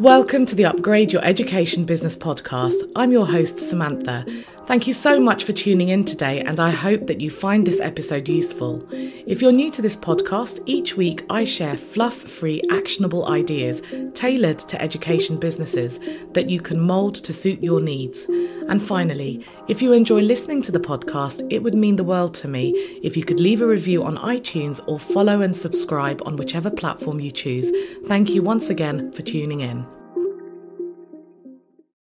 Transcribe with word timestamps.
Welcome 0.00 0.46
to 0.46 0.54
the 0.54 0.64
Upgrade 0.64 1.12
Your 1.12 1.22
Education 1.22 1.84
Business 1.84 2.16
podcast. 2.16 2.90
I'm 2.96 3.12
your 3.12 3.26
host, 3.26 3.58
Samantha. 3.58 4.24
Thank 4.64 4.86
you 4.86 4.94
so 4.94 5.20
much 5.20 5.44
for 5.44 5.52
tuning 5.52 5.90
in 5.90 6.06
today, 6.06 6.40
and 6.40 6.58
I 6.58 6.70
hope 6.70 7.06
that 7.08 7.20
you 7.20 7.28
find 7.28 7.66
this 7.66 7.82
episode 7.82 8.26
useful. 8.26 8.88
If 8.92 9.42
you're 9.42 9.52
new 9.52 9.70
to 9.72 9.82
this 9.82 9.98
podcast, 9.98 10.62
each 10.64 10.96
week 10.96 11.26
I 11.28 11.44
share 11.44 11.76
fluff 11.76 12.14
free, 12.14 12.62
actionable 12.70 13.28
ideas 13.28 13.82
tailored 14.14 14.60
to 14.60 14.80
education 14.80 15.36
businesses 15.36 16.00
that 16.32 16.48
you 16.48 16.62
can 16.62 16.80
mould 16.80 17.16
to 17.16 17.34
suit 17.34 17.62
your 17.62 17.82
needs. 17.82 18.24
And 18.70 18.80
finally, 18.80 19.44
if 19.68 19.82
you 19.82 19.92
enjoy 19.92 20.20
listening 20.20 20.62
to 20.62 20.72
the 20.72 20.80
podcast, 20.80 21.46
it 21.52 21.58
would 21.58 21.74
mean 21.74 21.96
the 21.96 22.04
world 22.04 22.32
to 22.36 22.48
me 22.48 22.70
if 23.02 23.18
you 23.18 23.24
could 23.24 23.40
leave 23.40 23.60
a 23.60 23.66
review 23.66 24.02
on 24.02 24.16
iTunes 24.16 24.80
or 24.86 24.98
follow 24.98 25.42
and 25.42 25.54
subscribe 25.54 26.22
on 26.24 26.36
whichever 26.36 26.70
platform 26.70 27.20
you 27.20 27.30
choose. 27.30 27.70
Thank 28.06 28.30
you 28.30 28.42
once 28.42 28.70
again 28.70 29.12
for 29.12 29.20
tuning 29.20 29.60
in. 29.60 29.89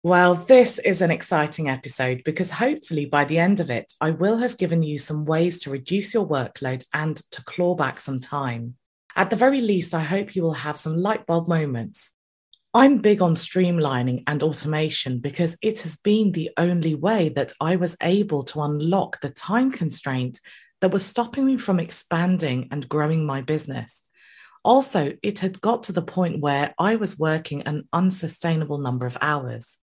Well, 0.06 0.36
this 0.36 0.78
is 0.78 1.02
an 1.02 1.10
exciting 1.10 1.68
episode 1.68 2.22
because 2.24 2.52
hopefully 2.52 3.06
by 3.06 3.26
the 3.26 3.40
end 3.40 3.60
of 3.60 3.72
it, 3.72 3.92
I 4.00 4.12
will 4.12 4.38
have 4.38 4.56
given 4.56 4.84
you 4.84 5.00
some 5.00 5.26
ways 5.26 5.58
to 5.64 5.72
reduce 5.72 6.14
your 6.14 6.28
workload 6.28 6.86
and 6.94 7.18
to 7.32 7.44
claw 7.44 7.74
back 7.74 8.00
some 8.00 8.20
time. 8.20 8.76
At 9.16 9.32
the 9.32 9.36
very 9.36 9.62
least, 9.62 9.96
I 9.96 10.02
hope 10.02 10.36
you 10.36 10.44
will 10.44 10.54
have 10.54 10.78
some 10.78 10.96
light 10.96 11.26
bulb 11.26 11.48
moments. 11.48 12.12
I'm 12.72 13.00
big 13.00 13.20
on 13.20 13.34
streamlining 13.34 14.26
and 14.28 14.44
automation 14.44 15.18
because 15.18 15.58
it 15.64 15.82
has 15.82 15.98
been 15.98 16.34
the 16.34 16.52
only 16.56 16.94
way 16.94 17.30
that 17.30 17.54
I 17.60 17.76
was 17.76 17.98
able 18.04 18.44
to 18.44 18.62
unlock 18.62 19.22
the 19.22 19.32
time 19.32 19.72
constraint 19.72 20.40
that 20.82 20.92
was 20.92 21.04
stopping 21.04 21.48
me 21.48 21.58
from 21.58 21.80
expanding 21.80 22.68
and 22.70 22.88
growing 22.88 23.26
my 23.26 23.42
business. 23.42 24.04
Also, 24.64 25.14
it 25.24 25.40
had 25.40 25.62
got 25.62 25.82
to 25.84 25.94
the 25.94 26.04
point 26.04 26.42
where 26.42 26.76
I 26.78 26.96
was 26.96 27.18
working 27.18 27.64
an 27.64 27.88
unsustainable 27.92 28.78
number 28.78 29.08
of 29.08 29.18
hours. 29.20 29.80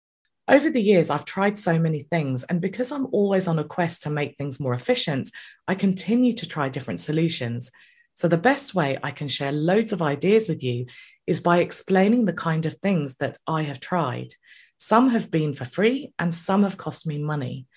Over 0.51 0.69
the 0.69 0.83
years, 0.83 1.11
I've 1.11 1.25
tried 1.25 1.57
so 1.57 1.79
many 1.79 2.01
things, 2.01 2.43
and 2.43 2.61
because 2.61 2.91
I'm 2.91 3.07
always 3.13 3.47
on 3.47 3.61
a 3.61 3.65
quest 3.65 4.03
to 4.03 4.11
make 4.11 4.37
things 4.37 4.59
more 4.59 4.75
efficient, 4.75 5.31
I 5.69 5.77
continue 5.77 6.33
to 6.33 6.49
try 6.49 6.69
different 6.69 6.99
solutions. 6.99 7.71
So, 8.15 8.27
the 8.27 8.37
best 8.37 8.75
way 8.75 8.99
I 9.01 9.13
can 9.13 9.29
share 9.29 9.53
loads 9.53 9.93
of 9.93 10.03
ideas 10.03 10.49
with 10.49 10.65
you 10.65 10.87
is 11.25 11.41
by 11.41 11.59
explaining 11.59 12.25
the 12.25 12.33
kind 12.33 12.67
of 12.67 12.75
things 12.75 13.15
that 13.21 13.39
I 13.47 13.63
have 13.63 13.79
tried. 13.79 14.35
Some 14.77 15.11
have 15.11 15.31
been 15.31 15.53
for 15.53 15.65
free, 15.65 16.13
and 16.19 16.35
some 16.35 16.65
have 16.65 16.77
cost 16.77 17.07
me 17.07 17.19
money. 17.19 17.69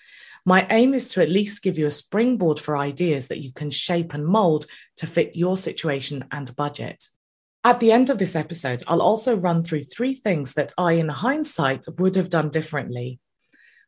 My 0.44 0.66
aim 0.68 0.94
is 0.94 1.10
to 1.10 1.22
at 1.22 1.28
least 1.28 1.62
give 1.62 1.78
you 1.78 1.86
a 1.86 1.92
springboard 1.92 2.58
for 2.58 2.76
ideas 2.76 3.28
that 3.28 3.40
you 3.40 3.52
can 3.52 3.70
shape 3.70 4.14
and 4.14 4.26
mold 4.26 4.66
to 4.96 5.06
fit 5.06 5.36
your 5.36 5.56
situation 5.56 6.24
and 6.32 6.56
budget. 6.56 7.06
At 7.66 7.80
the 7.80 7.92
end 7.92 8.10
of 8.10 8.18
this 8.18 8.36
episode, 8.36 8.82
I'll 8.86 9.00
also 9.00 9.38
run 9.38 9.62
through 9.62 9.84
three 9.84 10.12
things 10.12 10.52
that 10.52 10.74
I, 10.76 10.92
in 10.92 11.08
hindsight, 11.08 11.86
would 11.98 12.14
have 12.16 12.28
done 12.28 12.50
differently. 12.50 13.20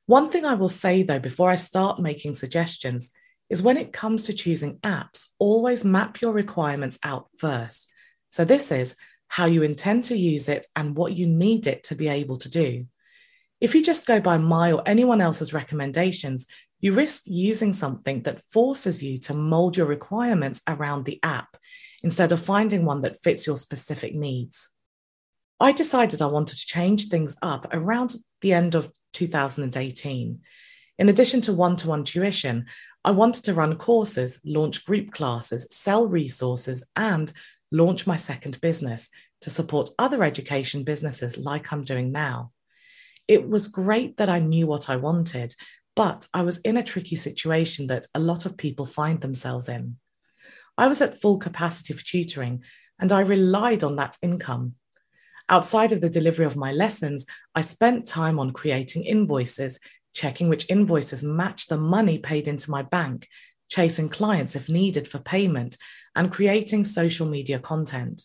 One 0.07 0.31
thing 0.31 0.47
I 0.47 0.55
will 0.55 0.71
say, 0.71 1.03
though, 1.03 1.19
before 1.19 1.51
I 1.51 1.57
start 1.57 2.01
making 2.01 2.33
suggestions 2.33 3.11
is 3.51 3.63
when 3.63 3.77
it 3.77 3.93
comes 3.93 4.23
to 4.25 4.33
choosing 4.33 4.79
apps, 4.79 5.27
always 5.39 5.85
map 5.85 6.23
your 6.23 6.33
requirements 6.33 6.99
out 7.03 7.29
first. 7.39 7.93
So, 8.31 8.47
this 8.47 8.73
is 8.73 8.97
how 9.29 9.45
you 9.45 9.63
intend 9.63 10.05
to 10.05 10.17
use 10.17 10.49
it 10.49 10.67
and 10.75 10.97
what 10.97 11.13
you 11.13 11.27
need 11.27 11.67
it 11.67 11.85
to 11.85 11.95
be 11.95 12.09
able 12.09 12.37
to 12.37 12.49
do. 12.49 12.87
If 13.61 13.75
you 13.75 13.83
just 13.83 14.07
go 14.07 14.21
by 14.21 14.39
my 14.39 14.73
or 14.73 14.83
anyone 14.87 15.21
else's 15.21 15.53
recommendations, 15.53 16.47
you 16.81 16.93
risk 16.93 17.25
using 17.27 17.75
something 17.75 18.23
that 18.23 18.43
forces 18.51 19.03
you 19.03 19.19
to 19.19 19.35
mold 19.35 19.77
your 19.77 19.87
requirements 19.87 20.63
around 20.67 21.05
the 21.05 21.19
app 21.23 21.57
instead 22.07 22.31
of 22.31 22.41
finding 22.41 22.85
one 22.85 23.01
that 23.01 23.21
fits 23.21 23.49
your 23.49 23.57
specific 23.57 24.15
needs. 24.15 24.69
I 25.59 25.73
decided 25.73 26.23
I 26.23 26.27
wanted 26.27 26.57
to 26.57 26.65
change 26.65 27.09
things 27.09 27.37
up 27.43 27.67
around 27.73 28.15
the 28.43 28.53
end 28.53 28.77
of 28.77 28.89
2018. 29.15 30.39
In 31.01 31.09
addition 31.09 31.41
to 31.41 31.53
one 31.53 31.75
to 31.79 31.89
one 31.89 32.05
tuition, 32.05 32.67
I 33.05 33.11
wanted 33.11 33.43
to 33.47 33.55
run 33.55 33.75
courses, 33.75 34.41
launch 34.45 34.85
group 34.85 35.11
classes, 35.11 35.67
sell 35.73 36.07
resources, 36.07 36.85
and 36.95 37.33
launch 37.73 38.07
my 38.07 38.15
second 38.15 38.61
business 38.61 39.11
to 39.41 39.51
support 39.51 39.91
other 39.99 40.23
education 40.23 40.85
businesses 40.85 41.37
like 41.37 41.73
I'm 41.73 41.83
doing 41.83 42.13
now. 42.13 42.53
It 43.27 43.49
was 43.49 43.67
great 43.67 44.19
that 44.19 44.29
I 44.29 44.39
knew 44.39 44.69
what 44.69 44.89
I 44.89 44.95
wanted, 44.95 45.57
but 45.97 46.29
I 46.33 46.43
was 46.43 46.59
in 46.59 46.77
a 46.77 46.85
tricky 46.85 47.17
situation 47.17 47.89
that 47.89 48.07
a 48.15 48.21
lot 48.21 48.47
of 48.47 48.57
people 48.57 48.87
find 48.87 49.21
themselves 49.21 49.69
in. 49.69 49.97
I 50.79 50.89
was 50.89 51.01
at 51.01 51.21
full 51.21 51.39
capacity 51.39 51.95
for 51.95 52.05
tutoring 52.05 52.63
and 52.99 53.13
I 53.13 53.21
relied 53.21 53.85
on 53.85 53.97
that 53.97 54.17
income. 54.23 54.75
Outside 55.49 55.93
of 55.93 56.01
the 56.01 56.11
delivery 56.11 56.45
of 56.45 56.57
my 56.57 56.73
lessons, 56.73 57.25
I 57.55 57.61
spent 57.61 58.07
time 58.07 58.39
on 58.39 58.51
creating 58.51 59.05
invoices, 59.05 59.79
checking 60.13 60.49
which 60.49 60.69
invoices 60.69 61.23
match 61.23 61.67
the 61.67 61.79
money 61.79 62.19
paid 62.19 62.49
into 62.49 62.71
my 62.71 62.83
bank, 62.83 63.29
chasing 63.69 64.09
clients 64.09 64.57
if 64.57 64.69
needed 64.69 65.07
for 65.07 65.19
payment, 65.19 65.77
and 66.15 66.33
creating 66.33 66.85
social 66.85 67.27
media 67.27 67.59
content. 67.59 68.23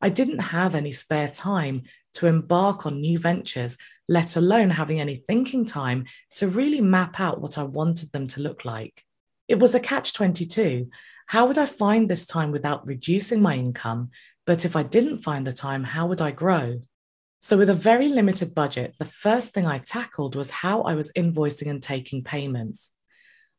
I 0.00 0.08
didn't 0.08 0.38
have 0.38 0.74
any 0.74 0.92
spare 0.92 1.28
time 1.28 1.82
to 2.14 2.26
embark 2.26 2.86
on 2.86 3.00
new 3.00 3.18
ventures, 3.18 3.76
let 4.08 4.36
alone 4.36 4.70
having 4.70 5.00
any 5.00 5.16
thinking 5.16 5.64
time 5.64 6.06
to 6.36 6.48
really 6.48 6.80
map 6.80 7.18
out 7.18 7.40
what 7.40 7.58
I 7.58 7.64
wanted 7.64 8.12
them 8.12 8.26
to 8.28 8.42
look 8.42 8.64
like. 8.64 9.04
It 9.48 9.58
was 9.58 9.74
a 9.74 9.80
catch 9.80 10.12
22. 10.12 10.90
How 11.26 11.46
would 11.46 11.56
I 11.56 11.64
find 11.64 12.08
this 12.08 12.26
time 12.26 12.52
without 12.52 12.86
reducing 12.86 13.40
my 13.40 13.54
income? 13.54 14.10
But 14.46 14.66
if 14.66 14.76
I 14.76 14.82
didn't 14.82 15.20
find 15.20 15.46
the 15.46 15.52
time, 15.52 15.84
how 15.84 16.06
would 16.06 16.20
I 16.20 16.30
grow? 16.30 16.82
So, 17.40 17.56
with 17.56 17.70
a 17.70 17.74
very 17.74 18.08
limited 18.08 18.54
budget, 18.54 18.94
the 18.98 19.04
first 19.04 19.54
thing 19.54 19.66
I 19.66 19.78
tackled 19.78 20.34
was 20.34 20.50
how 20.50 20.82
I 20.82 20.94
was 20.94 21.12
invoicing 21.12 21.70
and 21.70 21.82
taking 21.82 22.22
payments. 22.22 22.90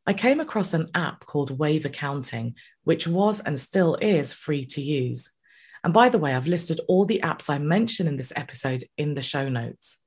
I 0.06 0.12
came 0.12 0.38
across 0.38 0.74
an 0.74 0.88
app 0.94 1.26
called 1.26 1.58
Wave 1.58 1.84
Accounting, 1.84 2.54
which 2.84 3.08
was 3.08 3.40
and 3.40 3.58
still 3.58 3.96
is 4.00 4.32
free 4.32 4.64
to 4.66 4.80
use. 4.80 5.30
And 5.82 5.94
by 5.94 6.08
the 6.08 6.18
way, 6.18 6.34
I've 6.34 6.46
listed 6.46 6.80
all 6.88 7.04
the 7.04 7.20
apps 7.24 7.50
I 7.50 7.58
mention 7.58 8.06
in 8.06 8.16
this 8.16 8.32
episode 8.36 8.84
in 8.96 9.14
the 9.14 9.22
show 9.22 9.48
notes. 9.48 9.98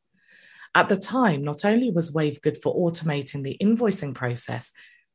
At 0.75 0.89
the 0.89 0.97
time, 0.97 1.43
not 1.43 1.65
only 1.65 1.91
was 1.91 2.13
Wave 2.13 2.41
good 2.41 2.57
for 2.61 2.75
automating 2.75 3.43
the 3.43 3.57
invoicing 3.61 4.13
process, 4.13 4.71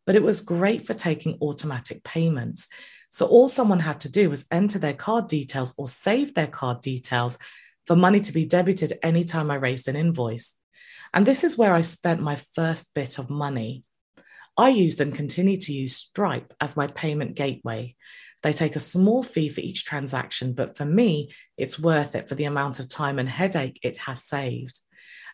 but 0.09 0.17
it 0.17 0.23
was 0.23 0.41
great 0.41 0.87
for 0.87 0.95
taking 0.95 1.37
automatic 1.43 2.03
payments. 2.03 2.71
So 3.11 3.27
all 3.27 3.47
someone 3.47 3.81
had 3.81 4.01
to 4.01 4.09
do 4.11 4.31
was 4.31 4.47
enter 4.51 4.79
their 4.79 4.95
card 4.95 5.29
details 5.29 5.75
or 5.77 5.87
save 5.87 6.33
their 6.33 6.47
card 6.47 6.81
details 6.81 7.39
for 7.87 7.95
money 7.95 8.21
to 8.21 8.33
be 8.33 8.47
debited 8.47 8.95
anytime 9.03 9.51
I 9.51 9.57
raised 9.57 9.87
an 9.87 9.97
invoice. 9.97 10.55
And 11.13 11.27
this 11.27 11.45
is 11.45 11.59
where 11.59 11.75
I 11.75 11.83
spent 11.83 12.23
my 12.23 12.37
first 12.37 12.95
bit 12.95 13.19
of 13.19 13.29
money. 13.29 13.83
I 14.57 14.71
used 14.71 15.03
and 15.03 15.15
continue 15.15 15.59
to 15.59 15.75
use 15.75 15.97
Stripe 15.97 16.55
as 16.59 16.75
my 16.75 16.87
payment 16.87 17.37
gateway. 17.37 17.95
They 18.43 18.55
take 18.55 18.77
a 18.77 18.81
small 18.81 19.23
fee 19.23 19.51
for 19.51 19.61
each 19.61 19.85
transaction, 19.85 20.55
but 20.55 20.79
for 20.79 20.87
me, 20.87 21.33
it's 21.59 21.79
worth 21.79 22.15
it 22.15 22.31
for 22.31 22.35
the 22.35 22.47
amount 22.47 22.79
of 22.81 22.89
time 22.89 23.19
and 23.19 23.29
headache 23.29 23.79
it 23.83 23.99
has 23.99 24.25
saved. 24.25 24.81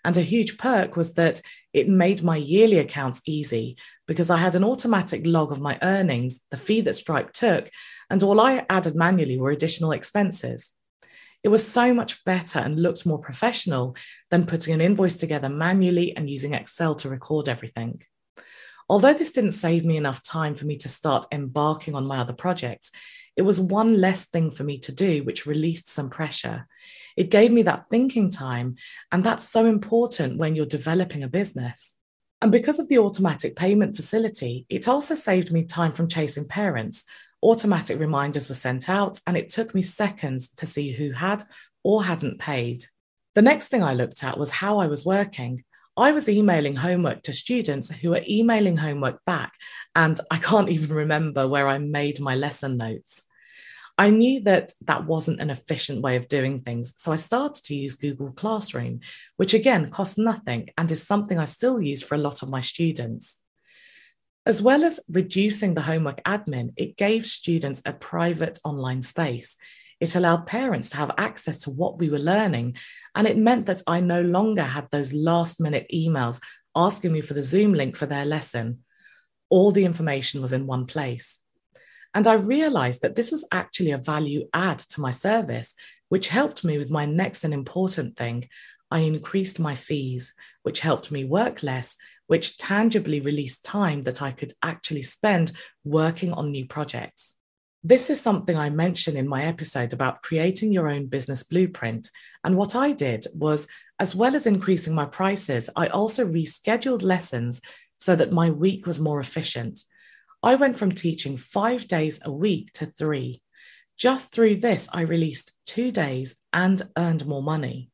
And 0.04 0.16
a 0.16 0.22
huge 0.22 0.58
perk 0.58 0.96
was 0.96 1.14
that 1.14 1.40
it 1.72 1.88
made 1.88 2.22
my 2.22 2.36
yearly 2.36 2.78
accounts 2.78 3.22
easy 3.26 3.76
because 4.06 4.30
I 4.30 4.36
had 4.36 4.54
an 4.54 4.64
automatic 4.64 5.22
log 5.24 5.50
of 5.50 5.60
my 5.60 5.78
earnings, 5.82 6.40
the 6.50 6.56
fee 6.56 6.82
that 6.82 6.94
Stripe 6.94 7.32
took, 7.32 7.70
and 8.10 8.22
all 8.22 8.40
I 8.40 8.66
added 8.68 8.94
manually 8.94 9.38
were 9.38 9.50
additional 9.50 9.92
expenses. 9.92 10.74
It 11.42 11.48
was 11.48 11.66
so 11.66 11.92
much 11.92 12.24
better 12.24 12.58
and 12.58 12.80
looked 12.80 13.04
more 13.04 13.18
professional 13.18 13.96
than 14.30 14.46
putting 14.46 14.72
an 14.74 14.80
invoice 14.80 15.16
together 15.16 15.48
manually 15.48 16.16
and 16.16 16.28
using 16.28 16.54
Excel 16.54 16.94
to 16.96 17.08
record 17.08 17.48
everything. 17.48 18.02
Although 18.88 19.14
this 19.14 19.32
didn't 19.32 19.52
save 19.52 19.84
me 19.84 19.96
enough 19.96 20.22
time 20.22 20.54
for 20.54 20.66
me 20.66 20.76
to 20.78 20.88
start 20.88 21.26
embarking 21.32 21.94
on 21.94 22.06
my 22.06 22.18
other 22.18 22.32
projects, 22.32 22.90
it 23.36 23.42
was 23.42 23.60
one 23.60 24.00
less 24.00 24.26
thing 24.26 24.50
for 24.50 24.62
me 24.62 24.78
to 24.78 24.92
do, 24.92 25.22
which 25.22 25.46
released 25.46 25.88
some 25.88 26.10
pressure. 26.10 26.66
It 27.16 27.30
gave 27.30 27.50
me 27.50 27.62
that 27.62 27.86
thinking 27.90 28.30
time. 28.30 28.76
And 29.10 29.24
that's 29.24 29.48
so 29.48 29.66
important 29.66 30.38
when 30.38 30.54
you're 30.54 30.66
developing 30.66 31.22
a 31.22 31.28
business. 31.28 31.94
And 32.42 32.52
because 32.52 32.78
of 32.78 32.88
the 32.88 32.98
automatic 32.98 33.56
payment 33.56 33.96
facility, 33.96 34.66
it 34.68 34.86
also 34.86 35.14
saved 35.14 35.50
me 35.50 35.64
time 35.64 35.92
from 35.92 36.08
chasing 36.08 36.46
parents. 36.46 37.04
Automatic 37.42 37.98
reminders 37.98 38.48
were 38.48 38.54
sent 38.54 38.88
out, 38.88 39.18
and 39.26 39.36
it 39.36 39.48
took 39.48 39.74
me 39.74 39.82
seconds 39.82 40.50
to 40.56 40.66
see 40.66 40.92
who 40.92 41.12
had 41.12 41.42
or 41.82 42.04
hadn't 42.04 42.38
paid. 42.38 42.84
The 43.34 43.42
next 43.42 43.68
thing 43.68 43.82
I 43.82 43.94
looked 43.94 44.22
at 44.22 44.38
was 44.38 44.50
how 44.50 44.78
I 44.78 44.86
was 44.86 45.04
working. 45.06 45.64
I 45.96 46.10
was 46.10 46.28
emailing 46.28 46.74
homework 46.74 47.22
to 47.22 47.32
students 47.32 47.90
who 47.90 48.10
were 48.10 48.22
emailing 48.28 48.76
homework 48.76 49.24
back, 49.24 49.52
and 49.94 50.18
I 50.30 50.38
can't 50.38 50.68
even 50.76 50.94
remember 50.94 51.46
where 51.46 51.68
I 51.68 51.78
made 51.78 52.20
my 52.20 52.34
lesson 52.34 52.76
notes. 52.76 53.24
I 53.96 54.10
knew 54.10 54.40
that 54.42 54.72
that 54.86 55.06
wasn't 55.06 55.40
an 55.40 55.50
efficient 55.50 56.02
way 56.02 56.16
of 56.16 56.26
doing 56.26 56.58
things, 56.58 56.94
so 56.96 57.12
I 57.12 57.16
started 57.16 57.62
to 57.64 57.76
use 57.76 57.94
Google 57.94 58.32
Classroom, 58.32 59.00
which 59.36 59.54
again 59.54 59.88
costs 59.88 60.18
nothing 60.18 60.70
and 60.76 60.90
is 60.90 61.06
something 61.06 61.38
I 61.38 61.44
still 61.44 61.80
use 61.80 62.02
for 62.02 62.16
a 62.16 62.18
lot 62.18 62.42
of 62.42 62.50
my 62.50 62.60
students. 62.60 63.40
As 64.46 64.60
well 64.60 64.82
as 64.84 65.00
reducing 65.08 65.74
the 65.74 65.82
homework 65.82 66.22
admin, 66.24 66.72
it 66.76 66.96
gave 66.96 67.24
students 67.24 67.82
a 67.86 67.92
private 67.92 68.58
online 68.64 69.00
space. 69.00 69.56
It 70.00 70.16
allowed 70.16 70.46
parents 70.46 70.90
to 70.90 70.96
have 70.96 71.12
access 71.18 71.60
to 71.60 71.70
what 71.70 71.98
we 71.98 72.10
were 72.10 72.18
learning. 72.18 72.76
And 73.14 73.26
it 73.26 73.38
meant 73.38 73.66
that 73.66 73.82
I 73.86 74.00
no 74.00 74.20
longer 74.20 74.62
had 74.62 74.88
those 74.90 75.12
last 75.12 75.60
minute 75.60 75.86
emails 75.92 76.40
asking 76.76 77.12
me 77.12 77.20
for 77.20 77.34
the 77.34 77.42
Zoom 77.42 77.74
link 77.74 77.96
for 77.96 78.06
their 78.06 78.24
lesson. 78.24 78.80
All 79.48 79.70
the 79.70 79.84
information 79.84 80.42
was 80.42 80.52
in 80.52 80.66
one 80.66 80.86
place. 80.86 81.38
And 82.14 82.28
I 82.28 82.34
realized 82.34 83.02
that 83.02 83.16
this 83.16 83.32
was 83.32 83.46
actually 83.50 83.90
a 83.90 83.98
value 83.98 84.48
add 84.54 84.78
to 84.78 85.00
my 85.00 85.10
service, 85.10 85.74
which 86.08 86.28
helped 86.28 86.64
me 86.64 86.78
with 86.78 86.90
my 86.90 87.06
next 87.06 87.44
and 87.44 87.52
important 87.52 88.16
thing. 88.16 88.48
I 88.90 89.00
increased 89.00 89.58
my 89.58 89.74
fees, 89.74 90.32
which 90.62 90.78
helped 90.78 91.10
me 91.10 91.24
work 91.24 91.64
less, 91.64 91.96
which 92.28 92.58
tangibly 92.58 93.20
released 93.20 93.64
time 93.64 94.02
that 94.02 94.22
I 94.22 94.30
could 94.30 94.52
actually 94.62 95.02
spend 95.02 95.50
working 95.84 96.32
on 96.32 96.52
new 96.52 96.66
projects. 96.66 97.33
This 97.86 98.08
is 98.08 98.18
something 98.18 98.56
I 98.56 98.70
mentioned 98.70 99.18
in 99.18 99.28
my 99.28 99.44
episode 99.44 99.92
about 99.92 100.22
creating 100.22 100.72
your 100.72 100.88
own 100.88 101.04
business 101.04 101.42
blueprint. 101.42 102.08
And 102.42 102.56
what 102.56 102.74
I 102.74 102.92
did 102.92 103.26
was, 103.34 103.68
as 103.98 104.14
well 104.14 104.34
as 104.34 104.46
increasing 104.46 104.94
my 104.94 105.04
prices, 105.04 105.68
I 105.76 105.88
also 105.88 106.24
rescheduled 106.24 107.02
lessons 107.02 107.60
so 107.98 108.16
that 108.16 108.32
my 108.32 108.48
week 108.48 108.86
was 108.86 109.02
more 109.02 109.20
efficient. 109.20 109.84
I 110.42 110.54
went 110.54 110.78
from 110.78 110.92
teaching 110.92 111.36
five 111.36 111.86
days 111.86 112.20
a 112.24 112.32
week 112.32 112.72
to 112.72 112.86
three. 112.86 113.42
Just 113.98 114.32
through 114.32 114.56
this, 114.56 114.88
I 114.90 115.02
released 115.02 115.52
two 115.66 115.92
days 115.92 116.36
and 116.54 116.80
earned 116.96 117.26
more 117.26 117.42
money. 117.42 117.90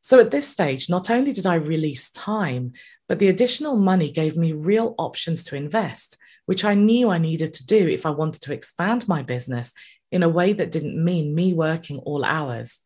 So 0.00 0.20
at 0.20 0.30
this 0.30 0.46
stage, 0.46 0.88
not 0.88 1.10
only 1.10 1.32
did 1.32 1.46
I 1.46 1.54
release 1.54 2.12
time, 2.12 2.74
but 3.08 3.18
the 3.18 3.28
additional 3.28 3.74
money 3.74 4.12
gave 4.12 4.36
me 4.36 4.52
real 4.52 4.94
options 4.96 5.42
to 5.44 5.56
invest, 5.56 6.18
which 6.46 6.64
I 6.64 6.74
knew 6.74 7.10
I 7.10 7.18
needed 7.18 7.54
to 7.54 7.66
do 7.66 7.88
if 7.88 8.06
I 8.06 8.10
wanted 8.10 8.42
to 8.42 8.52
expand 8.52 9.08
my 9.08 9.22
business 9.22 9.72
in 10.10 10.22
a 10.22 10.28
way 10.28 10.52
that 10.52 10.70
didn't 10.70 11.02
mean 11.02 11.34
me 11.34 11.54
working 11.54 11.98
all 11.98 12.24
hours. 12.24 12.78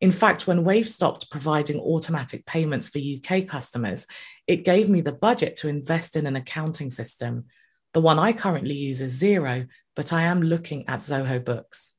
In 0.00 0.10
fact, 0.10 0.46
when 0.46 0.64
Wave 0.64 0.88
stopped 0.88 1.30
providing 1.30 1.78
automatic 1.78 2.46
payments 2.46 2.88
for 2.88 2.98
UK 2.98 3.46
customers, 3.46 4.06
it 4.46 4.64
gave 4.64 4.88
me 4.88 5.02
the 5.02 5.12
budget 5.12 5.56
to 5.56 5.68
invest 5.68 6.16
in 6.16 6.26
an 6.26 6.36
accounting 6.36 6.88
system. 6.88 7.46
The 7.92 8.00
one 8.00 8.18
I 8.18 8.32
currently 8.32 8.74
use 8.74 9.02
is 9.02 9.20
Xero, 9.20 9.66
but 9.94 10.12
I 10.12 10.22
am 10.22 10.42
looking 10.42 10.88
at 10.88 11.00
Zoho 11.00 11.44
Books. 11.44 11.94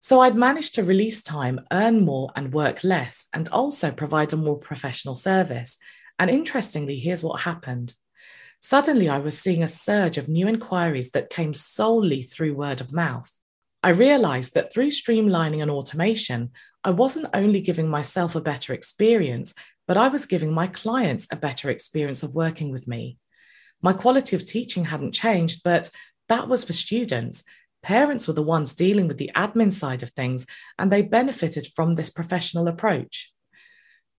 So 0.00 0.20
I'd 0.20 0.36
managed 0.36 0.76
to 0.76 0.84
release 0.84 1.22
time, 1.22 1.60
earn 1.72 2.04
more, 2.04 2.30
and 2.36 2.54
work 2.54 2.84
less, 2.84 3.26
and 3.32 3.48
also 3.48 3.90
provide 3.90 4.32
a 4.32 4.36
more 4.36 4.56
professional 4.56 5.14
service. 5.14 5.78
And 6.18 6.30
interestingly, 6.30 6.96
here's 6.96 7.24
what 7.24 7.40
happened. 7.40 7.92
Suddenly, 8.60 9.08
I 9.08 9.18
was 9.18 9.38
seeing 9.38 9.62
a 9.62 9.68
surge 9.68 10.18
of 10.18 10.28
new 10.28 10.48
inquiries 10.48 11.10
that 11.10 11.30
came 11.30 11.52
solely 11.52 12.22
through 12.22 12.54
word 12.54 12.80
of 12.80 12.92
mouth. 12.92 13.30
I 13.82 13.90
realized 13.90 14.54
that 14.54 14.72
through 14.72 14.88
streamlining 14.88 15.62
and 15.62 15.70
automation, 15.70 16.50
I 16.82 16.90
wasn't 16.90 17.28
only 17.34 17.60
giving 17.60 17.88
myself 17.88 18.34
a 18.34 18.40
better 18.40 18.72
experience, 18.72 19.54
but 19.86 19.96
I 19.96 20.08
was 20.08 20.26
giving 20.26 20.52
my 20.52 20.66
clients 20.66 21.28
a 21.30 21.36
better 21.36 21.70
experience 21.70 22.22
of 22.22 22.34
working 22.34 22.72
with 22.72 22.88
me. 22.88 23.18
My 23.82 23.92
quality 23.92 24.34
of 24.34 24.44
teaching 24.44 24.86
hadn't 24.86 25.12
changed, 25.12 25.60
but 25.62 25.90
that 26.28 26.48
was 26.48 26.64
for 26.64 26.72
students. 26.72 27.44
Parents 27.82 28.26
were 28.26 28.34
the 28.34 28.42
ones 28.42 28.74
dealing 28.74 29.06
with 29.06 29.18
the 29.18 29.30
admin 29.36 29.72
side 29.72 30.02
of 30.02 30.10
things, 30.10 30.46
and 30.78 30.90
they 30.90 31.02
benefited 31.02 31.68
from 31.76 31.94
this 31.94 32.10
professional 32.10 32.66
approach. 32.66 33.32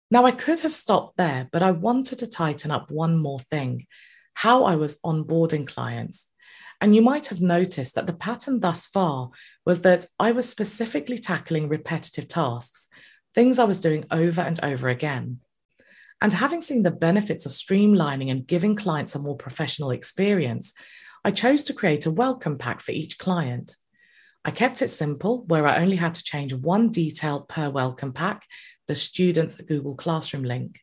Now, 0.08 0.24
I 0.24 0.30
could 0.30 0.60
have 0.60 0.74
stopped 0.74 1.16
there, 1.16 1.48
but 1.50 1.64
I 1.64 1.72
wanted 1.72 2.20
to 2.20 2.28
tighten 2.28 2.70
up 2.70 2.92
one 2.92 3.18
more 3.18 3.40
thing 3.40 3.86
how 4.36 4.64
I 4.64 4.76
was 4.76 5.00
onboarding 5.00 5.66
clients. 5.66 6.28
And 6.82 6.94
you 6.94 7.00
might 7.00 7.28
have 7.28 7.40
noticed 7.40 7.94
that 7.94 8.06
the 8.06 8.12
pattern 8.12 8.60
thus 8.60 8.84
far 8.84 9.30
was 9.64 9.80
that 9.80 10.04
I 10.18 10.32
was 10.32 10.46
specifically 10.46 11.16
tackling 11.16 11.68
repetitive 11.68 12.28
tasks, 12.28 12.86
things 13.34 13.58
I 13.58 13.64
was 13.64 13.80
doing 13.80 14.04
over 14.10 14.42
and 14.42 14.62
over 14.62 14.90
again. 14.90 15.40
And 16.20 16.34
having 16.34 16.60
seen 16.60 16.82
the 16.82 16.90
benefits 16.90 17.46
of 17.46 17.52
streamlining 17.52 18.30
and 18.30 18.46
giving 18.46 18.76
clients 18.76 19.14
a 19.14 19.18
more 19.18 19.36
professional 19.36 19.90
experience, 19.90 20.74
I 21.24 21.30
chose 21.30 21.64
to 21.64 21.74
create 21.74 22.04
a 22.04 22.10
welcome 22.10 22.58
pack 22.58 22.80
for 22.80 22.92
each 22.92 23.16
client. 23.16 23.74
I 24.44 24.50
kept 24.50 24.82
it 24.82 24.90
simple, 24.90 25.44
where 25.46 25.66
I 25.66 25.78
only 25.78 25.96
had 25.96 26.14
to 26.14 26.22
change 26.22 26.52
one 26.52 26.90
detail 26.90 27.40
per 27.40 27.70
welcome 27.70 28.12
pack, 28.12 28.44
the 28.86 28.94
student's 28.94 29.60
Google 29.62 29.96
Classroom 29.96 30.44
link. 30.44 30.80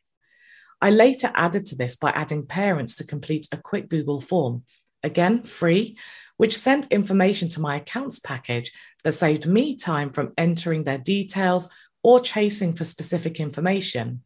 I 0.84 0.90
later 0.90 1.30
added 1.34 1.64
to 1.66 1.76
this 1.76 1.96
by 1.96 2.10
adding 2.10 2.44
parents 2.44 2.96
to 2.96 3.06
complete 3.06 3.48
a 3.50 3.56
quick 3.56 3.88
Google 3.88 4.20
form, 4.20 4.64
again 5.02 5.42
free, 5.42 5.96
which 6.36 6.58
sent 6.58 6.92
information 6.92 7.48
to 7.50 7.62
my 7.62 7.76
accounts 7.76 8.18
package 8.18 8.70
that 9.02 9.12
saved 9.12 9.46
me 9.46 9.76
time 9.76 10.10
from 10.10 10.34
entering 10.36 10.84
their 10.84 10.98
details 10.98 11.70
or 12.02 12.20
chasing 12.20 12.74
for 12.74 12.84
specific 12.84 13.40
information. 13.40 14.24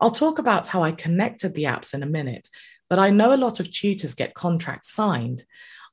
I'll 0.00 0.10
talk 0.10 0.38
about 0.38 0.68
how 0.68 0.82
I 0.82 0.92
connected 0.92 1.54
the 1.54 1.64
apps 1.64 1.92
in 1.92 2.02
a 2.02 2.06
minute, 2.06 2.48
but 2.88 2.98
I 2.98 3.10
know 3.10 3.34
a 3.34 3.44
lot 3.44 3.60
of 3.60 3.70
tutors 3.70 4.14
get 4.14 4.32
contracts 4.32 4.90
signed. 4.90 5.44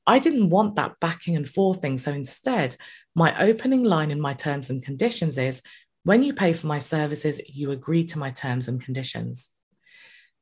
I 0.06 0.20
didn't 0.20 0.48
want 0.48 0.76
that 0.76 0.98
backing 1.02 1.36
and 1.36 1.46
forth 1.46 1.82
thing. 1.82 1.98
So 1.98 2.12
instead, 2.12 2.76
my 3.14 3.38
opening 3.38 3.84
line 3.84 4.10
in 4.10 4.22
my 4.22 4.32
terms 4.32 4.70
and 4.70 4.82
conditions 4.82 5.36
is 5.36 5.60
when 6.04 6.22
you 6.22 6.32
pay 6.32 6.54
for 6.54 6.66
my 6.66 6.78
services, 6.78 7.42
you 7.46 7.72
agree 7.72 8.04
to 8.06 8.18
my 8.18 8.30
terms 8.30 8.68
and 8.68 8.82
conditions. 8.82 9.50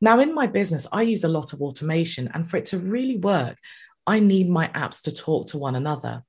Now, 0.01 0.21
in 0.21 0.35
my 0.35 0.47
business, 0.47 0.87
I 0.93 1.03
use 1.03 1.25
a 1.25 1.29
lot 1.29 1.53
of 1.53 1.63
automation, 1.63 2.29
and 2.35 2.49
for 2.49 2.57
it 2.57 2.67
to 2.67 2.79
really 2.79 3.17
work, 3.17 3.57
I 4.07 4.21
need 4.21 4.49
my 4.49 4.69
apps 4.69 5.03
to 5.03 5.13
talk 5.13 5.49
to 5.49 5.59
one 5.59 5.75
another. 5.75 6.23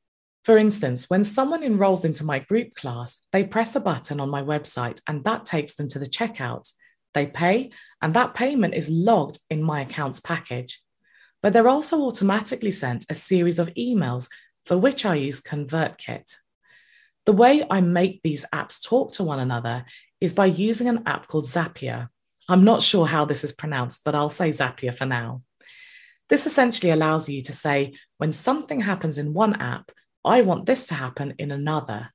For 0.46 0.58
instance, 0.58 1.10
when 1.10 1.26
someone 1.26 1.62
enrolls 1.62 2.06
into 2.06 2.24
my 2.24 2.40
group 2.40 2.74
class, 2.74 3.18
they 3.34 3.44
press 3.44 3.76
a 3.76 3.82
button 3.82 4.22
on 4.22 4.30
my 4.30 4.42
website 4.42 5.02
and 5.06 5.22
that 5.26 5.46
takes 5.46 5.76
them 5.76 5.90
to 5.90 6.00
the 6.00 6.06
checkout. 6.06 6.72
They 7.14 7.28
pay, 7.28 7.72
and 8.02 8.14
that 8.14 8.34
payment 8.34 8.74
is 8.74 8.90
logged 8.90 9.40
in 9.50 9.62
my 9.62 9.82
accounts 9.82 10.22
package. 10.22 10.82
But 11.44 11.52
they're 11.52 11.68
also 11.68 12.04
automatically 12.04 12.72
sent 12.72 13.06
a 13.10 13.16
series 13.16 13.60
of 13.60 13.74
emails 13.74 14.30
for 14.66 14.78
which 14.78 15.06
I 15.06 15.16
use 15.16 15.42
ConvertKit. 15.42 16.38
The 17.26 17.34
way 17.34 17.66
I 17.70 17.82
make 17.82 18.22
these 18.22 18.46
apps 18.54 18.82
talk 18.82 19.12
to 19.14 19.24
one 19.24 19.40
another 19.40 19.84
is 20.22 20.32
by 20.32 20.46
using 20.46 20.88
an 20.88 21.04
app 21.06 21.28
called 21.28 21.44
Zapier. 21.44 22.08
I'm 22.50 22.64
not 22.64 22.82
sure 22.82 23.06
how 23.06 23.26
this 23.26 23.44
is 23.44 23.52
pronounced, 23.52 24.04
but 24.06 24.16
I'll 24.16 24.30
say 24.30 24.50
Zapier 24.50 24.94
for 24.94 25.06
now. 25.06 25.42
This 26.30 26.46
essentially 26.46 26.92
allows 26.92 27.28
you 27.28 27.42
to 27.42 27.54
say, 27.54 27.94
when 28.18 28.32
something 28.32 28.80
happens 28.80 29.18
in 29.18 29.34
one 29.34 29.62
app, 29.62 29.92
I 30.24 30.42
want 30.42 30.66
this 30.66 30.88
to 30.88 30.94
happen 30.94 31.34
in 31.38 31.52
another. 31.52 32.10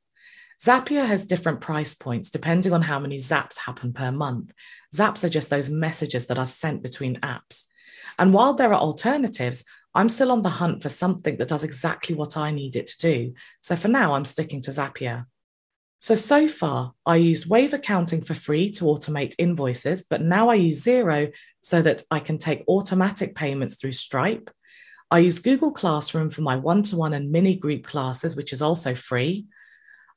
Zapier 0.63 1.05
has 1.07 1.27
different 1.27 1.61
price 1.61 1.95
points 1.95 2.31
depending 2.31 2.73
on 2.73 2.83
how 2.83 2.99
many 2.99 3.17
zaps 3.17 3.59
happen 3.59 3.93
per 3.93 4.13
month. 4.13 4.53
Zaps 4.95 5.25
are 5.25 5.29
just 5.29 5.51
those 5.51 5.69
messages 5.69 6.27
that 6.27 6.39
are 6.39 6.47
sent 6.47 6.83
between 6.83 7.21
apps. 7.21 7.65
And 8.19 8.33
while 8.33 8.55
there 8.55 8.73
are 8.73 8.81
alternatives, 8.81 9.65
I'm 9.95 10.09
still 10.09 10.31
on 10.31 10.43
the 10.43 10.49
hunt 10.49 10.83
for 10.83 10.89
something 10.89 11.37
that 11.39 11.49
does 11.49 11.65
exactly 11.65 12.15
what 12.15 12.37
I 12.37 12.53
need 12.53 12.77
it 12.77 12.87
to 12.87 12.99
do. 12.99 13.35
So 13.61 13.77
for 13.77 13.89
now, 13.89 14.13
I'm 14.13 14.25
sticking 14.25 14.63
to 14.63 14.71
Zapier. 14.71 15.27
So, 16.03 16.17
so 16.17 16.49
far, 16.49 16.95
I 17.07 17.15
used 17.15 17.49
Wave 17.49 17.75
Accounting 17.75 18.23
for 18.23 18.35
free 18.35 18.73
to 18.73 18.87
automate 18.87 19.37
invoices, 19.39 20.03
but 20.03 20.21
now 20.21 20.49
I 20.49 20.57
use 20.57 20.83
Xero 20.83 21.33
so 21.61 21.81
that 21.81 22.03
I 22.11 22.19
can 22.19 22.39
take 22.39 22.65
automatic 22.67 23.37
payments 23.37 23.77
through 23.77 23.93
Stripe. 23.93 24.51
I 25.13 25.21
use 25.21 25.39
Google 25.39 25.71
Classroom 25.71 26.31
for 26.31 26.41
my 26.41 26.57
one 26.57 26.83
to 26.83 26.97
one 26.97 27.13
and 27.13 27.31
mini 27.31 27.55
group 27.55 27.85
classes, 27.85 28.35
which 28.35 28.53
is 28.53 28.61
also 28.61 28.97
free. 28.97 29.47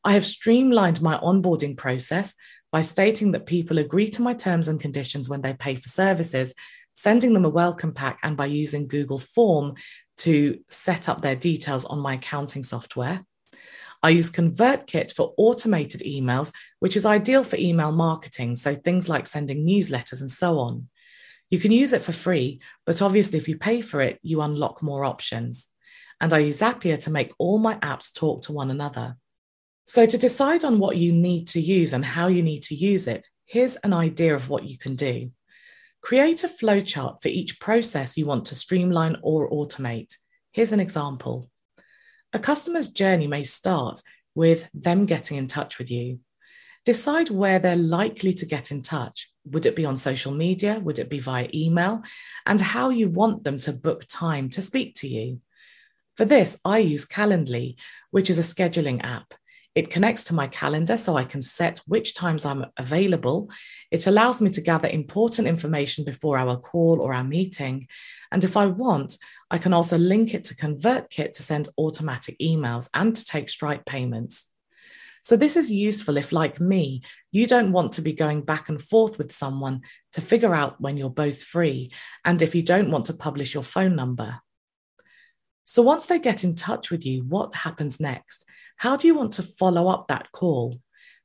I 0.03 0.13
have 0.13 0.25
streamlined 0.25 1.03
my 1.03 1.19
onboarding 1.19 1.77
process 1.77 2.33
by 2.71 2.81
stating 2.81 3.33
that 3.33 3.45
people 3.45 3.77
agree 3.77 4.09
to 4.09 4.23
my 4.23 4.33
terms 4.33 4.67
and 4.67 4.81
conditions 4.81 5.29
when 5.29 5.41
they 5.41 5.53
pay 5.53 5.75
for 5.75 5.89
services, 5.89 6.55
sending 6.95 7.35
them 7.35 7.45
a 7.45 7.49
welcome 7.49 7.93
pack, 7.93 8.17
and 8.23 8.35
by 8.35 8.47
using 8.47 8.87
Google 8.87 9.19
Form 9.19 9.75
to 10.17 10.61
set 10.67 11.09
up 11.09 11.21
their 11.21 11.35
details 11.35 11.85
on 11.85 11.99
my 11.99 12.15
accounting 12.15 12.63
software. 12.63 13.23
I 14.05 14.09
use 14.09 14.29
ConvertKit 14.29 15.15
for 15.15 15.33
automated 15.35 16.01
emails, 16.01 16.53
which 16.77 16.95
is 16.95 17.07
ideal 17.07 17.43
for 17.43 17.55
email 17.55 17.91
marketing, 17.91 18.55
so 18.55 18.75
things 18.75 19.09
like 19.09 19.25
sending 19.25 19.65
newsletters 19.65 20.21
and 20.21 20.29
so 20.29 20.59
on. 20.59 20.89
You 21.49 21.57
can 21.57 21.71
use 21.71 21.91
it 21.91 22.03
for 22.03 22.11
free, 22.11 22.61
but 22.85 23.01
obviously, 23.01 23.39
if 23.39 23.47
you 23.47 23.57
pay 23.57 23.81
for 23.81 24.01
it, 24.01 24.19
you 24.21 24.43
unlock 24.43 24.83
more 24.83 25.05
options. 25.05 25.69
And 26.21 26.31
I 26.35 26.37
use 26.37 26.59
Zapier 26.59 26.99
to 26.99 27.09
make 27.09 27.33
all 27.39 27.57
my 27.57 27.77
apps 27.77 28.13
talk 28.13 28.43
to 28.43 28.51
one 28.51 28.69
another. 28.69 29.17
So, 29.85 30.05
to 30.05 30.17
decide 30.19 30.63
on 30.63 30.77
what 30.77 30.97
you 30.97 31.11
need 31.11 31.47
to 31.47 31.59
use 31.59 31.91
and 31.91 32.05
how 32.05 32.27
you 32.27 32.43
need 32.43 32.61
to 32.65 32.75
use 32.75 33.07
it, 33.07 33.25
here's 33.47 33.75
an 33.77 33.91
idea 33.91 34.35
of 34.35 34.49
what 34.49 34.69
you 34.69 34.77
can 34.77 34.95
do. 34.95 35.31
Create 36.03 36.43
a 36.43 36.47
flowchart 36.47 37.23
for 37.23 37.29
each 37.29 37.59
process 37.59 38.17
you 38.17 38.27
want 38.27 38.45
to 38.45 38.55
streamline 38.55 39.17
or 39.23 39.49
automate. 39.49 40.13
Here's 40.51 40.73
an 40.73 40.79
example. 40.79 41.49
A 42.35 42.39
customer's 42.39 42.89
journey 42.89 43.27
may 43.27 43.45
start 43.45 44.01
with 44.35 44.67
them 44.73 45.05
getting 45.05 45.37
in 45.37 45.47
touch 45.47 45.77
with 45.77 45.89
you. 45.89 46.19
Decide 46.83 47.29
where 47.29 47.59
they're 47.59 47.77
likely 47.77 48.33
to 48.33 48.45
get 48.45 48.71
in 48.71 48.81
touch. 48.81 49.31
Would 49.45 49.65
it 49.65 49.73
be 49.73 49.85
on 49.85 49.95
social 49.95 50.33
media? 50.33 50.77
Would 50.83 50.99
it 50.99 51.09
be 51.09 51.19
via 51.19 51.47
email? 51.53 52.03
And 52.45 52.59
how 52.59 52.89
you 52.89 53.07
want 53.07 53.45
them 53.45 53.57
to 53.59 53.71
book 53.71 54.03
time 54.09 54.49
to 54.49 54.61
speak 54.61 54.95
to 54.95 55.07
you. 55.07 55.39
For 56.17 56.25
this, 56.25 56.59
I 56.65 56.79
use 56.79 57.05
Calendly, 57.05 57.77
which 58.11 58.29
is 58.29 58.37
a 58.37 58.41
scheduling 58.41 59.01
app. 59.01 59.33
It 59.75 59.91
connects 59.91 60.23
to 60.25 60.33
my 60.33 60.47
calendar 60.47 60.95
so 60.95 61.17
I 61.17 61.25
can 61.25 61.41
set 61.41 61.81
which 61.85 62.15
times 62.15 62.45
I'm 62.45 62.65
available. 62.77 63.51
It 63.91 64.07
allows 64.07 64.41
me 64.41 64.49
to 64.51 64.61
gather 64.61 64.87
important 64.87 65.49
information 65.49 66.05
before 66.05 66.37
our 66.37 66.55
call 66.55 67.01
or 67.01 67.13
our 67.13 67.25
meeting. 67.25 67.87
And 68.31 68.41
if 68.45 68.55
I 68.55 68.67
want, 68.67 69.17
I 69.51 69.57
can 69.57 69.73
also 69.73 69.97
link 69.97 70.33
it 70.33 70.45
to 70.45 70.55
ConvertKit 70.55 71.33
to 71.33 71.43
send 71.43 71.67
automatic 71.77 72.37
emails 72.39 72.89
and 72.93 73.13
to 73.13 73.25
take 73.25 73.49
Stripe 73.49 73.85
payments. 73.85 74.47
So, 75.23 75.35
this 75.35 75.57
is 75.57 75.71
useful 75.71 76.17
if, 76.17 76.31
like 76.31 76.59
me, 76.59 77.01
you 77.31 77.47
don't 77.47 77.71
want 77.71 77.93
to 77.93 78.03
be 78.03 78.13
going 78.13 78.43
back 78.43 78.69
and 78.69 78.79
forth 78.79 79.17
with 79.17 79.31
someone 79.31 79.81
to 80.13 80.21
figure 80.21 80.53
out 80.53 80.79
when 80.79 80.97
you're 80.97 81.09
both 81.09 81.41
free, 81.41 81.91
and 82.23 82.39
if 82.43 82.53
you 82.53 82.61
don't 82.61 82.91
want 82.91 83.05
to 83.05 83.15
publish 83.15 83.55
your 83.55 83.63
phone 83.63 83.95
number. 83.95 84.39
So, 85.63 85.81
once 85.81 86.05
they 86.05 86.19
get 86.19 86.43
in 86.43 86.53
touch 86.53 86.91
with 86.91 87.07
you, 87.07 87.23
what 87.23 87.55
happens 87.55 87.99
next? 87.99 88.45
How 88.77 88.95
do 88.95 89.07
you 89.07 89.15
want 89.15 89.33
to 89.33 89.43
follow 89.43 89.87
up 89.87 90.07
that 90.07 90.31
call? 90.31 90.79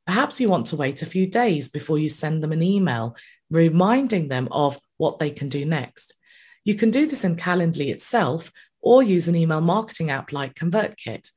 Perhaps 0.07 0.40
you 0.40 0.49
want 0.49 0.66
to 0.66 0.76
wait 0.76 1.02
a 1.02 1.07
few 1.07 1.26
days 1.26 1.69
before 1.69 1.99
you 1.99 2.09
send 2.09 2.42
them 2.42 2.52
an 2.52 2.62
email, 2.62 3.16
reminding 3.50 4.28
them 4.28 4.49
of 4.50 4.78
what 4.97 5.19
they 5.19 5.30
can 5.30 5.49
do 5.49 5.64
next. 5.64 6.14
You 6.64 6.75
can 6.75 6.90
do 6.90 7.07
this 7.07 7.25
in 7.25 7.37
Calendly 7.37 7.90
itself 7.90 8.50
or 8.80 9.02
use 9.02 9.28
an 9.28 9.37
email 9.37 9.61
marketing 9.61 10.11
app 10.11 10.33
like 10.33 10.54
ConvertKit. 10.54 11.30